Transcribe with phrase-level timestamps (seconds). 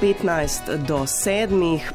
[0.00, 1.48] 15 do 7,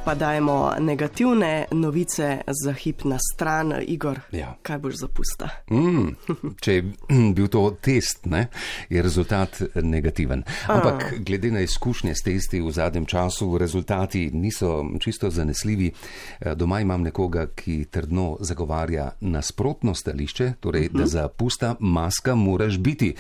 [0.06, 3.74] pa dajmo negativne novice za hip na stran.
[3.82, 4.56] Igor, Ja.
[4.62, 5.50] kaj boš zapusta?
[5.72, 6.14] Mm,
[6.62, 6.84] če je
[7.36, 8.48] bil to test, ne,
[8.90, 10.44] je rezultat negativen.
[10.68, 15.92] Ampak glede na izkušnje s testi v zadnjem času, rezultati niso čisto zanesljivi.
[16.40, 22.78] Eh, Doma imam nekoga, ki trdno zagovarja nasprotno stališče, torej da za pusta maska moraš
[22.78, 23.16] biti.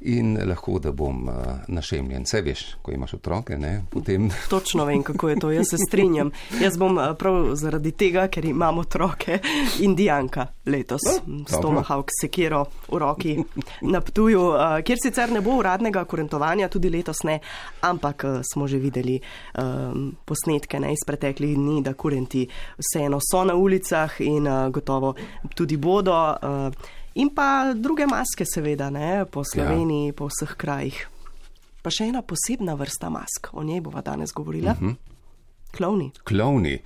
[0.00, 1.32] In lahko, da bom eh,
[1.68, 2.26] našemljen.
[2.26, 6.30] Se veš, ko imaš otroke, ne, potem Točno vem, kako je to, jaz se strinjam.
[6.60, 9.38] Jaz bom eh, prav zaradi tega, ker imam otroke,
[9.80, 11.62] indijanka letos, s dobro.
[11.62, 13.36] Tomahawk sekiro v roki
[13.80, 17.38] na Ptuju, eh, kjer sicer ne bo uradnega korentovanja, tudi letos ne,
[17.80, 19.18] ampak eh, smo že videli
[19.58, 22.46] um, posnetke ne, iz preteklih dni, da kurenti
[22.78, 25.14] vseeno so na ulicah in uh, gotovo
[25.54, 26.14] tudi bodo.
[26.14, 26.72] Uh,
[27.14, 30.16] in pa druge maske, seveda, ne, po Sloveniji, ja.
[30.16, 31.13] po vseh krajih.
[31.84, 34.72] Pa še ena posebna vrsta mask, o njej bova danes govorila.
[34.72, 34.94] Uh -huh.
[35.76, 36.10] Klovni.
[36.24, 36.78] Klovni.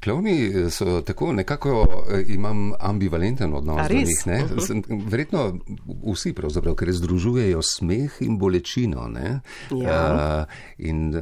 [0.00, 0.36] Klovni
[0.70, 1.70] so tako nekako,
[2.10, 4.26] eh, imam ambivalenten odnos do njih.
[4.26, 4.44] ne.
[4.58, 5.58] Sem- Verjetno
[6.06, 9.08] vsi pravzaprav, ker združujejo smeh in bolečino.
[9.08, 9.40] Ne?
[9.72, 10.46] Ja.
[10.46, 10.46] Eh,
[10.80, 11.14] in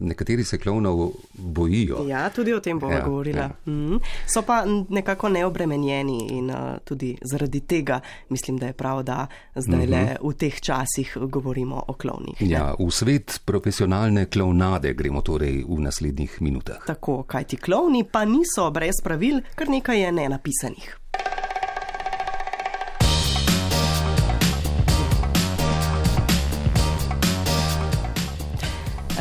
[0.00, 2.04] nekateri se klovnov bojijo.
[2.08, 3.40] Ja, tudi o tem bova Ja, govorila.
[3.40, 3.50] ja.
[3.66, 3.96] Mm.
[4.26, 4.58] So pa
[4.88, 10.08] nekako neobremenjeni in uh, tudi zaradi tega mislim, da je prav, da zdaj le uh
[10.08, 10.16] -huh.
[10.24, 12.40] v teh časih govorimo o klovnih.
[12.40, 12.48] ne.
[12.48, 16.76] Ja, v svet profesionalne klovnade gremo torej v naslednjih minutah.
[16.86, 20.98] Tako, kaj ti klovni pa niso brez pravil, kar nekaj je nenapisanih.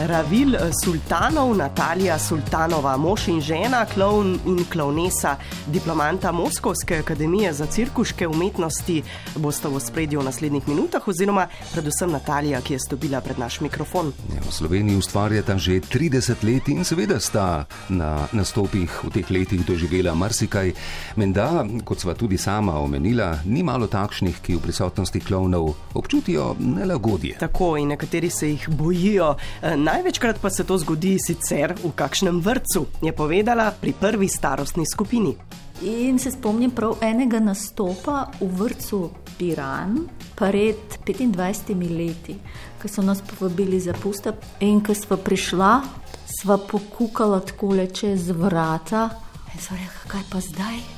[0.07, 5.35] Ravil eh, sultanov, Natalija Sultanova, mož in žena, klovn in klovnesa,
[5.67, 9.01] diplomanta Moskovske akademije za cirkuške umetnosti,
[9.35, 14.13] bosta v spredju v naslednjih minutah, oziroma predvsem Natalija, ki je stopila pred naš mikrofon.
[14.35, 19.65] Ja, v Sloveniji ustvarjata že 30 let in seveda sta na nastopih v teh letih
[19.67, 20.71] doživela marsikaj.
[21.19, 27.35] Menda, kot sva tudi sama omenila, ni malo takšnih, ki v prisotnosti klovnov občutijo nelagodje.
[27.43, 29.35] Tako in nekateri se jih bojijo.
[29.61, 34.85] E, Največkrat pa se to zgodi sicer v kakšnem vrtu, je povedala pri prvi starostni
[34.85, 35.33] skupini.
[35.89, 39.09] In se spomnim prav enega nastopa v vrtu
[39.39, 39.97] Piran
[40.37, 42.37] pred 25 leti,
[42.77, 44.35] ko so nas povabili za pusta.
[44.61, 45.81] In ko smo prišla,
[46.29, 49.09] sva pokukala tako čez vrata
[49.49, 50.96] in so rekla, kaj pa zdaj.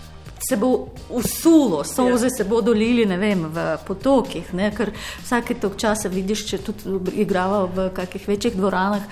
[0.49, 4.71] Se bo usulo, solze se bodo lili vem, v potokih, ne?
[4.73, 4.89] ker
[5.21, 9.03] vsake tok časa vidiš, če tudi igrava v kakih večjih dvoranah,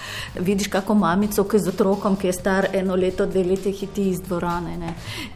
[0.42, 4.24] vidiš kako mamico, ki z otrokom, ki je star eno leto, dve leti, hiti iz
[4.26, 4.78] dvorane.
[4.82, 4.96] Ne?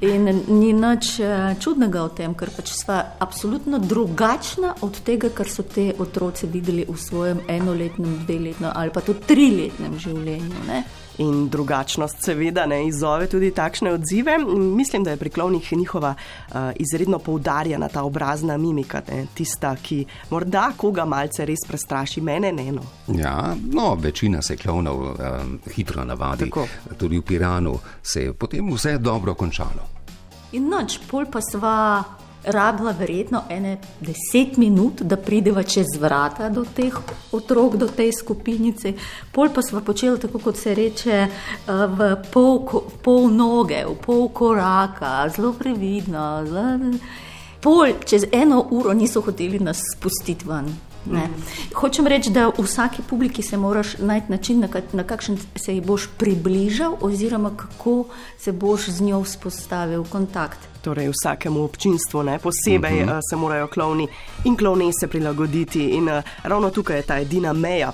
[0.10, 5.50] In ni nič eh, čudnega v tem, ker pač sva absolutno drugačna od tega, kar
[5.54, 10.66] so te otroci videli v svojem enoletnem, dveletnem ali pa tudi triletnem življenju.
[10.66, 10.82] Ne?
[11.22, 14.38] In drugačnost, seveda, ne izzove tudi takšne odzive.
[14.58, 19.26] Mislim, da je pri klovnih njihova uh, izredno poudarjena ta obrazna mimika, ne?
[19.34, 22.82] tista, ki morda koga malce res prestraši, mene ne eno.
[23.08, 26.50] Ja, no, večina se klovnov um, hitro navadi.
[26.50, 26.68] Tako.
[26.98, 29.86] Tudi v Piranu se je potem vse dobro končalo.
[30.52, 32.04] In noč, pol pa sva
[32.44, 36.96] rabila verjetno ene deset minut, da prideva čez vrata do teh
[37.32, 38.94] otrok, do te skupinice.
[39.32, 41.28] Pol pa sva počela tako, kot se reče, eh,
[41.68, 46.46] v pol, v pol noge, v pol koraka, zelo previdno.
[46.46, 46.94] Zelo...
[47.62, 50.74] Pol, čez eno uro niso hoteli nas spustiti ven.
[51.06, 51.30] Ne.
[51.74, 55.74] Hočem reči, da v vsaki publiki se moraš najti način, na, kak, na kakšen se
[55.74, 58.06] ji boš približal, oziroma kako
[58.38, 60.60] se boš z njo vzpostavil kontakt.
[60.82, 63.20] Torej, vsakemu občinstvu, ne posebej uh -huh.
[63.30, 64.08] se morajo klovni
[64.44, 65.90] in klovnese prilagoditi.
[65.90, 67.94] In uh, ravno tukaj je ta edina meja,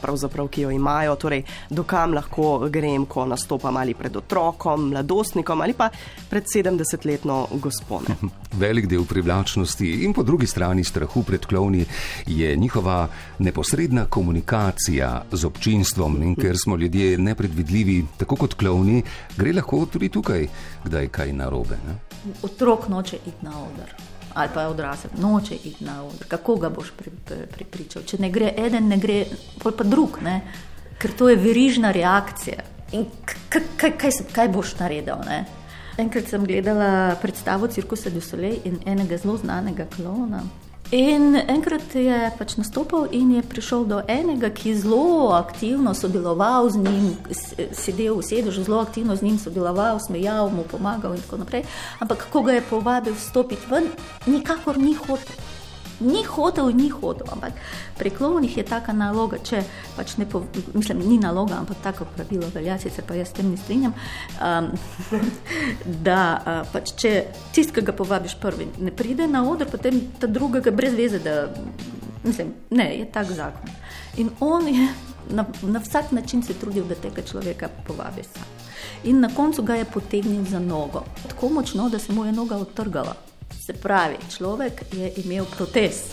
[0.49, 5.89] ki jo imajo, torej, dokam lahko grem, ko nastopam ali pred otrokom, mladostnikom ali pa
[6.29, 8.15] pred 70-letno gospone.
[8.61, 11.85] Velik del privlačnosti in po drugi strani strahu pred klovni
[12.25, 13.07] je njihova
[13.39, 16.23] neposredna komunikacija z občinstvom.
[16.23, 19.03] In ker smo ljudje nepredvidljivi, tako kot klovni,
[19.37, 20.47] gre lahko tudi tukaj
[20.83, 21.77] kdaj kaj narobe.
[21.87, 22.06] Ne?
[22.43, 23.93] Otrok noče iti na oder.
[24.33, 26.27] Ali pa odrasel, noče iti na oder.
[26.27, 28.03] Kako ga boš pri, pri, pripričal?
[28.05, 29.23] Če ne gre eden, ne gre
[29.63, 30.41] pa drug, ne?
[30.97, 32.63] ker to je verižna reakcija.
[32.97, 33.05] In
[33.49, 35.21] kaj, kaj, kaj boš naredil?
[35.27, 35.43] Ne?
[35.97, 40.43] Enkrat sem gledala predstavo Cirkusa du Soleil in enega zelo znanega klona.
[40.91, 46.69] In enkrat je pač nastopil in je prišel do enega, ki je zelo aktivno sodeloval
[46.71, 47.09] z njim,
[47.75, 51.67] sedel v sedežu, zelo aktivno z njim sodeloval, smejal mu, pomagal in tako naprej.
[51.99, 53.91] Ampak ko ga je povabil vstopiti ven,
[54.31, 55.35] nikakor ni hotel.
[55.99, 57.57] Ni hotel, ni hotel, ampak
[57.97, 59.63] pri klovnih je taka naloga, če
[59.95, 63.49] pač ne po, mislim, ni naloga, ampak tako pravilo velja, sicer pa jaz s tem
[63.49, 63.95] ne strinjam,
[64.37, 64.69] um,
[66.07, 67.13] da uh, pač če
[67.49, 71.47] tisti, ki ga povabiš prvi, ne pride na oder, potem ta drugega brez veze, da
[72.23, 73.73] mislim, ne, je tak zakon.
[74.21, 74.87] In on je
[75.29, 78.45] na, na vsak način se trudil, da tega človeka povabi sam.
[79.03, 82.57] In na koncu ga je potegnil za nogo, tako močno, da se mu je noga
[82.57, 83.15] odtrgala.
[83.55, 86.11] Se pravi, človek je imel protest.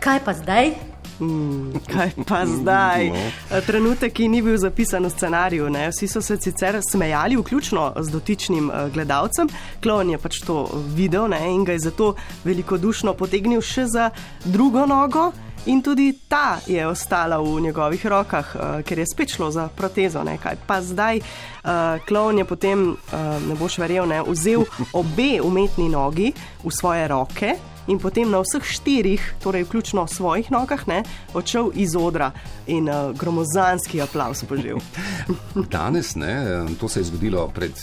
[0.00, 0.74] Kaj pa zdaj?
[1.18, 3.08] Hmm, kaj pa zdaj?
[3.10, 3.60] No.
[3.66, 5.70] Trenutek, ki ni bil zapisan v scenariju.
[5.70, 5.88] Ne?
[5.90, 9.50] Vsi so se sicer smejali, vključno z dotičnim eh, gledalcem.
[9.82, 11.42] Klon je pač to videl ne?
[11.50, 12.14] in ga je zato
[12.44, 14.10] velikodušno potegnil še za
[14.44, 15.32] drugo nogo.
[15.68, 20.22] In tudi ta je ostala v njegovih rokah, uh, ker je spet šlo za protezo.
[20.24, 20.56] Nekaj.
[20.66, 24.64] Pa zdaj uh, klon je potem, uh, ne boš verjel, ne, vzel
[25.00, 26.32] obe umetni nogi
[26.64, 27.52] v svoje roke.
[27.88, 31.02] In potem na vseh štirih, torej vključno v svojih nogah, ne,
[31.36, 32.32] odšel iz odra
[32.66, 34.80] in uh, gromozanski aplaus požil.
[35.76, 37.76] Danes, ne, to se je zgodilo pred.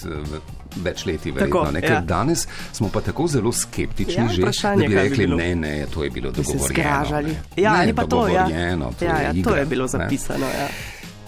[0.76, 1.64] Več leti, verjetno.
[1.64, 2.02] Tako, ja.
[2.02, 6.10] Danes smo pa tako zelo skeptični, ja, že, da bi rekli, ne, ne, to je
[6.10, 7.36] bilo dogovorjeno.
[7.56, 8.48] Ja, ali pa to, ja.
[9.00, 10.46] to, ja, ja, igra, to je bilo zapisano.
[10.46, 10.68] Ja.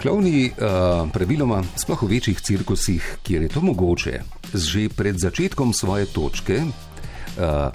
[0.01, 4.19] Klovni uh, praviloma, sploh v večjih cirkusih, kjer je to mogoče,
[4.53, 6.61] že pred začetkom svoje točke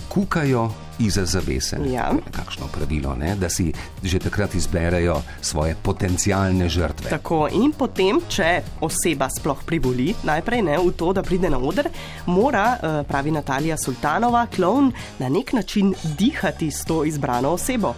[0.09, 1.77] kukajo iza zavese.
[1.93, 2.13] Ja.
[2.31, 3.37] Kakšno pravilo, ne?
[3.37, 3.73] da si
[4.03, 7.11] že takrat izberejo svoje potencijalne žrtve.
[7.11, 11.89] Tako in potem, če oseba sploh privoli, najprej ne v to, da pride na oder,
[12.27, 17.95] mora, uh, pravi Natalija Sultanova, klovn na nek način dihati s to izbrano osebo.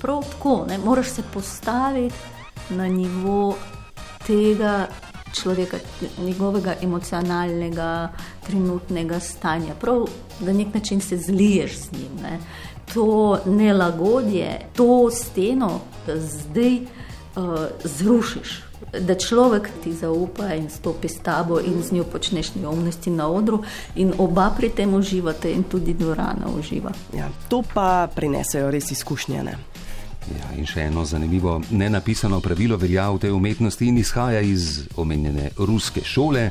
[0.00, 2.16] Prav tako, ne moraš se postaviti
[2.70, 3.56] na nivo
[4.26, 4.86] tega
[5.34, 5.76] človeka,
[6.18, 8.08] njegovega emocionalnega,
[8.46, 9.74] trenutnega stanja.
[9.80, 10.06] Prav
[10.40, 12.22] na nek način se zliješ z njim.
[12.22, 12.38] Ne.
[12.94, 18.62] To nelagodje, to steno zdaj uh, zrušiš.
[19.00, 23.62] Da človek ti zaupa in stopi s tabo in z njo počneš neumnosti na odru,
[23.94, 26.90] in oba pri tem uživate, in tudi dvorana uživa.
[27.14, 29.42] Ja, to pa prinesejo res izkušnje.
[29.44, 29.58] Ne?
[30.28, 35.50] Ja, in še eno zanimivo nenapisano pravilo velja v tej umetnosti in izhaja iz omenjene
[35.58, 36.50] ruske šole: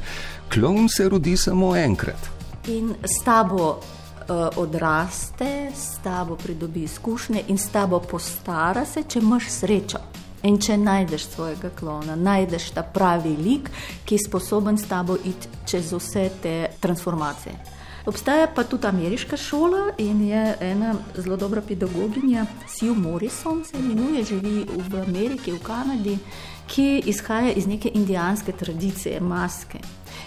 [0.50, 2.30] klon se rodi samo enkrat.
[2.68, 3.70] In s tabo
[4.30, 10.02] uh, odraste, s tabo pridobi izkušnje in s tabo postara se, če imaš srečo.
[10.44, 13.70] In če najdeš svojega klona, najdeš ta pravi lik,
[14.06, 17.80] ki je sposoben s tabo iti čez vse te transformacije.
[18.06, 24.24] Obstaja pa tudi ameriška šola in je ena zelo dobra pedagoginja, Sue Morrison, se imenuje,
[24.24, 26.18] živi v Ameriki, v Kanadi,
[26.68, 29.80] ki izhaja iz neke indijanske tradicije, maske.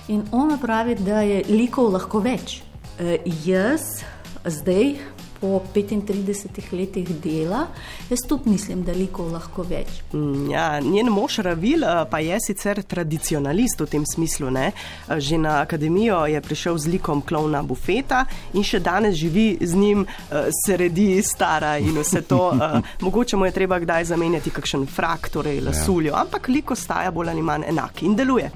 [0.09, 2.63] In ona pravi, da je likov lahko več.
[2.99, 4.03] E, jaz
[4.45, 4.95] zdaj
[5.43, 7.67] po 35 letih dela,
[8.11, 9.99] jaz tudi mislim, da liko lahko več.
[10.15, 14.53] Mm, ja, njen mož Ravil eh, pa je sicer tradicionalist v tem smislu.
[14.55, 14.69] Ne?
[14.71, 18.23] Eh, že na akademijo je prišel z likom klovna bufeta
[18.55, 22.43] in še danes živi z njim, eh, sredi stara in vse to.
[23.05, 25.67] Mogoče mu je treba kdaj zamenjati kakšen frak, torej ja.
[25.71, 28.53] lasuljo, ampak liko staja bolj ali manj enak in deluje.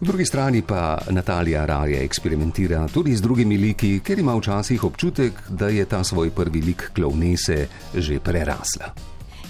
[0.00, 5.32] Po drugi strani pa Natalija raje eksperimentira tudi z drugimi liki, ker ima včasih občutek,
[5.48, 8.94] da je ta svoj prvi lik klovnese že prerasla.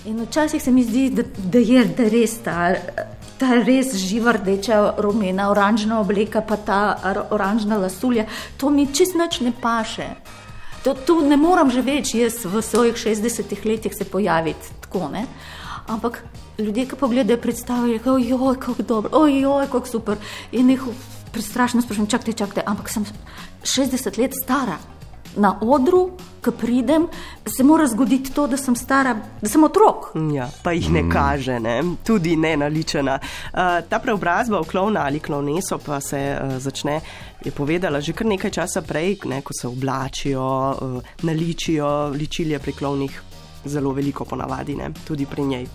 [0.07, 2.75] In včasih se mi zdi, da, da je da res ta,
[3.39, 6.81] ta res živa rdeča, rumena, oranžna obleka, pa ta
[7.31, 10.09] oranžna lasulja, to mi čist noč ne paše.
[10.83, 15.13] To, to ne moram že več, jaz v svojih 60 letih se pojaviti tako.
[15.15, 15.27] Ne?
[15.87, 16.25] Ampak
[16.61, 20.17] ljudje, ki pogledajo predstave, rečejo: ojoj, kako dobro, ojoj, kako super.
[20.53, 20.83] In jih
[21.33, 23.05] prestrašno sprašujem, čakajte, čakajte, ampak sem
[23.63, 24.79] 60 let stara.
[25.37, 26.11] Na odru,
[26.43, 27.05] ko pridem,
[27.47, 30.09] se mora zgoditi to, da sem stara, da sem otrok.
[30.35, 31.11] Ja, pa jih ne mm.
[31.11, 31.77] kaže, ne?
[32.07, 33.19] tudi ne naličena.
[33.23, 37.01] Uh, ta preobrazba v klovna ali klovneso pa se uh, začne,
[37.45, 42.73] je povedala že kar nekaj časa prej, ne, ko se oblačijo, uh, naličijo, ličilje pri
[42.73, 43.23] klovnih
[43.65, 44.91] zelo veliko ponavadi, ne?
[45.07, 45.67] tudi pri njej.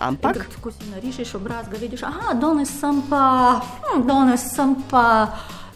[0.00, 5.28] Ampak, ko si narišeš obraz, ga vidiš, da danes sem pa, hm, danes sem pa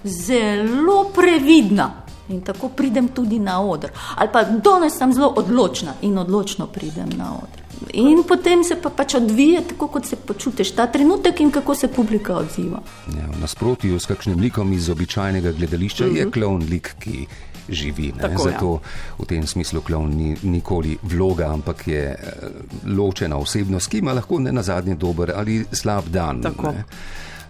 [0.04, 1.90] zelo previdna.
[2.28, 3.90] In tako pridem tudi na oder.
[4.16, 7.60] Ali pa danes sem zelo odločna in odločno pridem na oder.
[7.92, 11.88] In potem se pa pač odvija tako, kot se počutiš ta trenutek in kako se
[11.88, 12.80] publika odziva.
[13.12, 16.16] Ja, v nasprotju s kakšnim likom iz običajnega gledališča uh -huh.
[16.16, 16.32] je mhm.
[16.32, 17.26] klon lik, ki
[17.68, 18.12] živi.
[18.20, 19.16] Tako, Zato ja.
[19.18, 22.48] v tem smislu klon ni nikoli vloga, ampak je eh,
[22.86, 26.42] ločena osebnost, ki ima lahko ne na zadnji dober ali slab dan.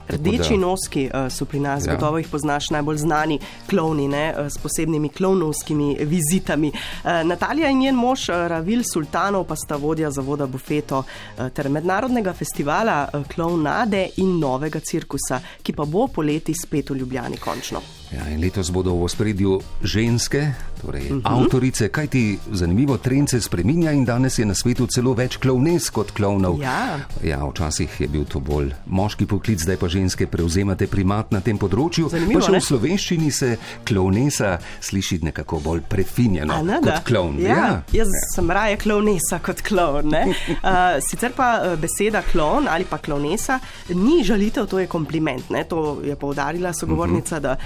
[0.09, 1.95] Rdeči noski uh, so pri nas, ja.
[1.95, 3.39] gotovo jih poznaš, najbolj znani
[3.71, 6.69] klovni ne, uh, s posebnimi klovnovskimi vizitami.
[6.69, 12.33] Uh, Natalija in njen mož Ravil Sultanov pa sta vodja zavoda Bufeto uh, ter mednarodnega
[12.33, 17.81] festivala uh, Klovnade in novega cirkusa, ki pa bo poleti spet v Ljubljani končno.
[18.15, 20.53] Ja, letos bodo v ospredju ženske,
[20.83, 21.23] torej uh -huh.
[21.25, 25.91] avtorice, kaj ti zanimivo trend se spreminja in danes je na svetu celo več klovnes
[25.91, 26.61] kot klovnov.
[26.63, 27.01] Ja.
[27.23, 31.59] ja, včasih je bil to bolj moški poklic, zdaj pa ženske prevzemate primat na tem
[31.59, 32.09] področju.
[32.09, 37.41] Zanimivo, pa še v slovenščini se klovnesa sliši nekako bolj prefinjeno ne, kot klovn.
[37.41, 37.83] Ja, ja.
[37.93, 38.21] Jaz ja.
[38.35, 40.15] sem raje klovnesa kot klovn.
[40.15, 45.51] Uh, sicer pa beseda klovn ali pa klovnesa ni žalitev, to je kompliment.
[45.51, 45.65] Ne?
[45.65, 47.43] To je poudarila sogovornica, uh -huh.
[47.43, 47.57] da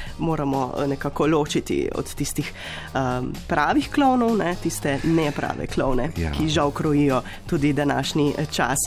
[0.44, 2.52] moramo eh, nekako ločiti od tistih
[2.94, 6.32] um, pravih klonov, ne, tiste neprave klone, ja.
[6.32, 8.78] ki žal krojijo tudi današnji eh, čas.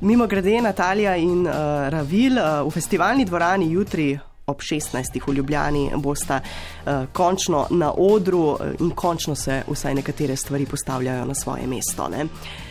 [0.00, 1.54] Mimo grede, Natalija in uh,
[1.88, 4.18] Ravil uh, v festivalni dvorani jutri.
[4.46, 5.18] Ob 16.
[5.26, 11.34] v Ljubljani bosta uh, končno na odru in končno se vsaj nekatere stvari postavljajo na
[11.34, 12.08] svoje mesto.
[12.08, 12.26] Ne?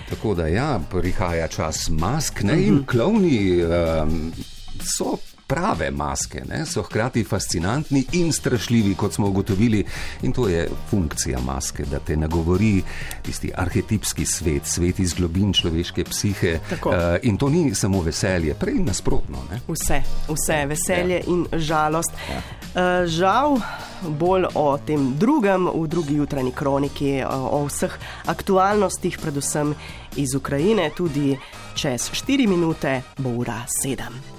[0.10, 2.54] Tako da ja, prihaja čas mask ne?
[2.54, 2.68] uh -huh.
[2.68, 2.86] in mhm.
[2.86, 4.32] klovni um,
[4.80, 9.84] so prave maske ne, so hkrati fascinantni in strašljivi, kot smo ugotovili.
[10.22, 12.84] In to je funkcija maske, da te nagovori
[13.22, 16.60] tisti arhetipski svet, svet iz globin človeške psihe.
[16.72, 19.44] Uh, in to ni samo veselje, prej nasprotno.
[19.52, 19.60] Ne.
[19.68, 21.24] Vse, vse veselje ja.
[21.28, 22.12] in žalost.
[22.30, 22.42] Ja.
[22.76, 23.60] Uh, žal,
[24.20, 27.94] bolj o tem drugem, v drugi jutranji kroniki, o vseh
[28.26, 29.76] aktualnostih, predvsem
[30.16, 31.38] iz Ukrajine, tudi
[31.76, 34.35] čez 4 minute bo ura 7.